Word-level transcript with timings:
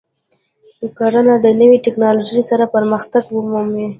کرنه 0.97 1.35
د 1.45 1.47
نوې 1.59 1.77
تکنالوژۍ 1.85 2.41
سره 2.49 2.71
پرمختګ 2.75 3.23
مومي. 3.33 3.85